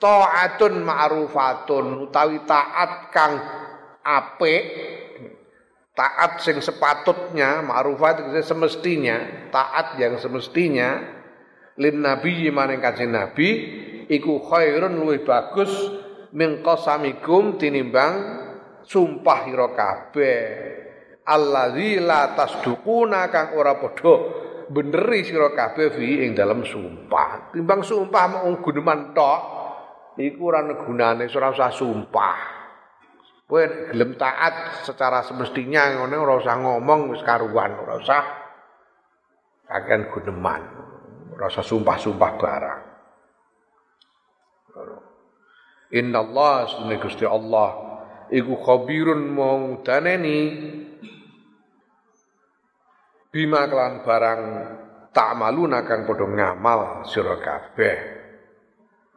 [0.00, 3.38] Taatun ma'rufatun utawi taat kang
[4.02, 4.64] apik.
[5.94, 11.20] Taat sing sepatutnya, ma'rufat semestinya, taat yang semestinya
[11.80, 13.48] lin nabi maring kanjeng nabi
[14.04, 15.70] iku khairun luwih bagus
[16.36, 18.14] min qasamikum tinimbang
[18.84, 20.79] sumpah ira kabeh
[21.30, 24.14] allazi la tasdukuna kang ora padha
[24.66, 27.54] beneri sira kabeh fi ing dalem sumpah.
[27.54, 29.40] Timbang sumpah mung guneman tok
[30.18, 32.38] iku ora gunane ora usah sumpah.
[33.50, 38.22] Kowe gelem taat secara semestinya ngene ora usah ngomong wis karuan, ora usah
[39.66, 40.62] kakean guneman.
[41.34, 42.80] Ora usah sumpah-sumpah barang.
[45.90, 46.70] Inna Allah
[47.02, 47.70] Gusti Allah
[48.30, 50.38] iku khabirun mong daneni
[53.30, 54.42] bima kelan barang
[55.14, 57.98] tak malu nakang padha ngamal sira kabeh.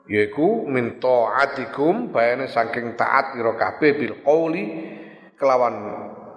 [0.05, 4.63] Yaiku min taatikum bayane saking taat ira kabeh bil qauli
[5.39, 5.75] kelawan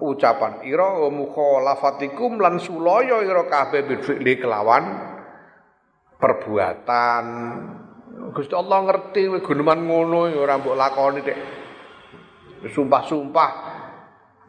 [0.00, 4.84] ucapan ira wa mukhalafatikum lan sulaya ira kabeh bil fi'li kelawan
[6.16, 7.24] perbuatan.
[8.32, 11.38] Gusti Allah ngerti kowe guneman ngono ya ora mbok lakoni dek.
[12.66, 13.50] Sumpah-sumpah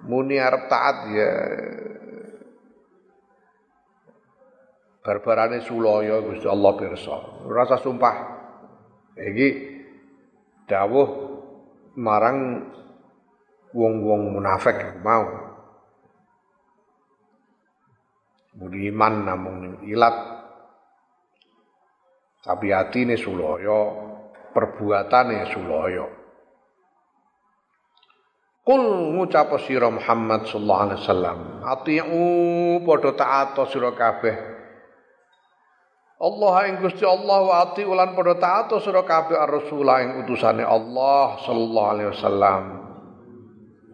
[0.07, 1.31] muni arep taat ya
[5.07, 7.47] barbarane sulaya Gusti Allah pirsa.
[7.47, 8.15] Rasa sumpah.
[9.15, 9.47] Iki
[10.67, 11.07] dawuh
[11.95, 12.67] marang
[13.71, 15.25] wong-wong munafik mau
[18.59, 20.17] muni iman namung ilat
[22.45, 23.79] tapi atine sulaya
[24.53, 26.05] perbuatane sulaya
[28.67, 32.23] Kul ngucap sira Muhammad sallallahu alaihi wasallam, ati'u
[32.83, 34.56] padha taat sira kabeh.
[36.17, 41.37] Allah ing Gusti Allah wa ati ulan padha taat sira kabeh ar-rasul ing utusane Allah
[41.45, 42.61] sallallahu alaihi wasallam.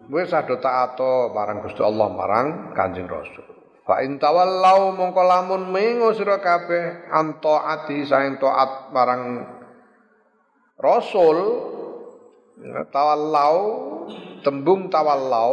[0.08, 0.96] Wis sadha taat
[1.36, 3.44] marang Gusti Allah marang Kanjeng Rasul.
[3.84, 9.44] Fa in tawallau mongko lamun mengo sira kabeh ati saeng taat marang
[10.80, 11.36] Rasul
[12.88, 13.58] tawallau
[14.40, 15.52] tembung tawallau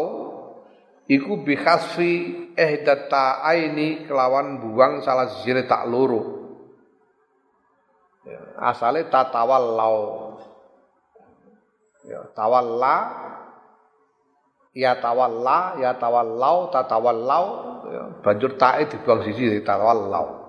[1.11, 6.40] iku bikhasfi ihdata aini kelawan buang salah siji tak loro ya,
[8.59, 9.97] asale tatawallau
[12.05, 12.95] ya tawalla
[14.75, 17.45] ya tawalla ya tawallau tatawallau
[17.91, 20.41] ya, banjur tae dibuang siji tatawallau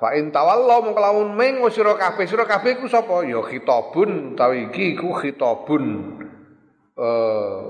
[0.00, 3.20] Fa in tawallau mung kelamun meng sira kabeh sira kabeh ku sapa?
[3.28, 5.84] Ya khitabun utawi iki iku khitabun
[6.96, 7.60] eh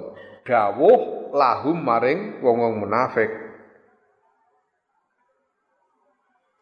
[0.46, 3.26] dawuh lahum maring wong-wong munafik.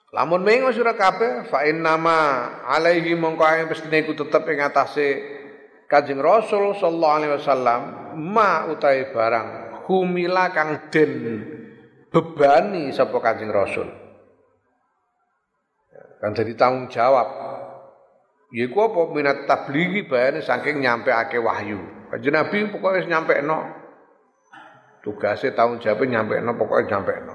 [0.09, 5.37] Lamun meng sira kabeh fa nama alaihi mongko ae mestine iku tetep ing atase
[5.89, 7.81] Kanjeng Rasul sallallahu alaihi wasallam
[8.17, 9.49] ma utahe barang
[9.89, 11.13] humila kang den
[12.09, 13.89] bebani sapa Kanjeng Rasul
[16.19, 17.29] kan jadi tanggung jawab
[18.49, 22.09] Iku apa minat tablighi bayane saking nyampeake wahyu.
[22.09, 23.61] Kanjeng Nabi pokoke nyampekno.
[25.05, 27.35] Tugase tanggung jawab nyampekno pokoke nyampekno.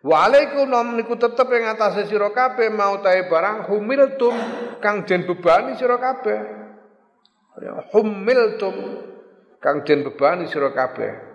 [0.00, 4.32] Wa alaikum niku tetep ing atase sira kabeh mau tae barang humiltum
[4.80, 6.40] kang den bebani sira kabeh.
[7.60, 8.74] Ya, humiltum
[9.60, 11.30] kang den bebani sira kabeh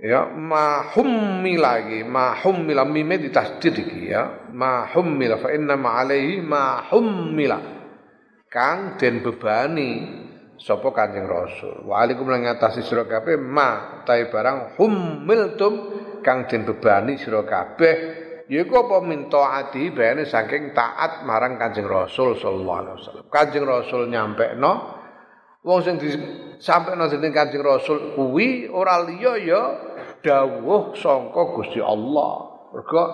[0.00, 6.00] ya ma hummila lagi ma hummila mime ditasdid iki ya ma hummila fa inna ma
[6.00, 6.40] alaihi
[8.48, 10.19] kang den bebani
[10.60, 11.88] sapa Kanjeng Rasul?
[11.88, 15.72] Wa alaikum lan ngatasi sira kabeh ma tae barang hummiltum
[16.20, 18.28] kang den bebani sira kabeh.
[18.50, 23.24] Yaiku apa minta ati bayane saking taat marang Kanjeng Rasul sallallahu alaihi wasallam.
[23.32, 25.00] Kanjeng Rasul nyampe no
[25.64, 29.62] wong sing disampekno dening Kanjeng Rasul kuwi ora liya ya
[30.20, 32.32] dawuh sangka Gusti Allah.
[32.74, 33.04] Mergo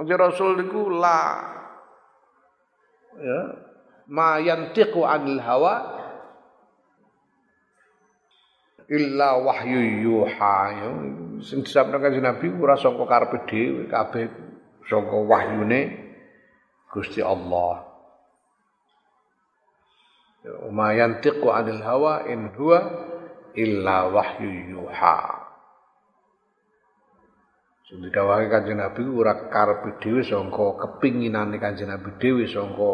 [0.00, 1.20] Kanjeng Rasul niku la
[3.20, 3.40] ya
[4.08, 6.01] ma yantiqu anil hawa
[8.90, 10.88] illa wahyu yuha ya
[11.42, 14.26] sing kanjeng Nabi ora sangka karepe dhewe kabeh
[14.86, 16.02] sangka wahyune
[16.92, 17.88] Gusti Allah.
[20.44, 22.78] Ya, ma yantiqu anil hawa in huwa
[23.56, 25.18] illa wahyu yuha.
[27.88, 32.92] Sing didhawuhi Kanjeng Nabi ora karepe dhewe sangka kepinginane Kanjeng Nabi dhewe sangka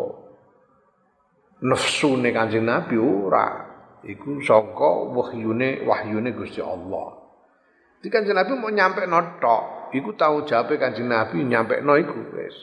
[1.66, 3.67] nafsune Kanjeng Nabi ora.
[4.06, 7.18] Iku sangka wahyune wahyune Gusti Allah.
[7.98, 12.54] Di Kanjeng Nabi mau nyampe notok, iku tanggung jawab Kanjeng Nabi nyampe no iku wis.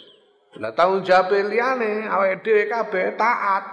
[0.63, 3.63] Lah tanggung jawab liyane awake dhewe kabeh taat.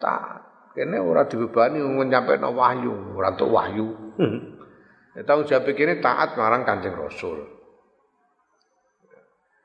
[0.00, 0.40] Taat.
[0.72, 3.92] Kene ora dibebani nyampe no wahyu, ora entuk wahyu.
[5.12, 7.61] Ya, tanggung jawab kene taat marang Kanjeng Rasul.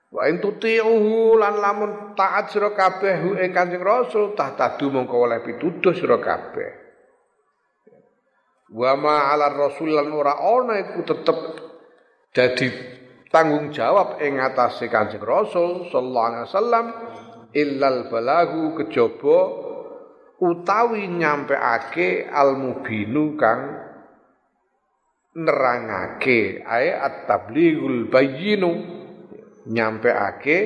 [0.08, 5.44] Wa in tuti'uhu lan lamun taat sira kabeh ing Kanjeng Rasul tah tadu mongko oleh
[5.44, 6.88] pituduh sira kabeh.
[8.72, 11.38] Wa ma 'ala rasul lan ora ana iku tetep
[12.32, 12.68] dadi
[13.28, 16.86] tanggung jawab ing atase Kanjeng Rasul sallallahu alaihi wasallam
[17.52, 19.40] illal balagu kejaba
[20.40, 23.76] utawi nyampeake al mubinu kang
[25.36, 28.97] nerangake ae at-tablighul bayyinu
[29.68, 30.58] nyampeake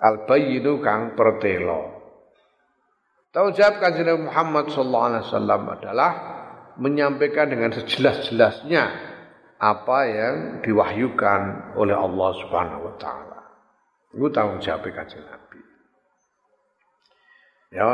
[0.00, 1.98] al-bayyinu kang pertelo.
[3.28, 6.12] Tahu jawab kanjeng Muhammad sallallahu alaihi wasallam adalah
[6.80, 8.84] menyampaikan dengan sejelas-jelasnya
[9.58, 10.34] apa yang
[10.64, 13.40] diwahyukan oleh Allah Subhanahu wa taala.
[14.14, 15.60] Itu tanggung jawab kanjeng Nabi.
[17.68, 17.84] Ya,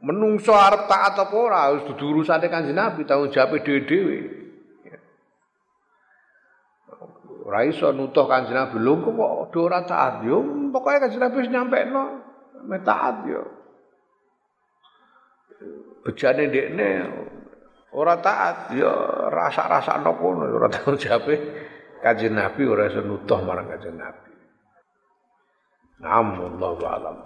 [0.00, 4.45] menungso arep taat apa ora harus dudu urusane kanjeng Nabi, tanggung jawab dhewe-dhewe.
[7.46, 10.42] Ora iso nutuh Kanjeng Nabi lho kok do ora taat yo
[10.74, 12.02] pokoke Kanjeng Nabi wis nyampekno
[12.66, 13.42] me taat yo.
[16.02, 16.86] Bejane ndekne
[17.94, 18.90] ora taat yo
[19.30, 21.34] rasa-rasakno kono ora tanggung jawabe
[22.02, 24.26] Kanjeng Nabi ora iso nutuh marang Kanjeng Nabi.
[26.02, 27.16] Naam, Allah alam.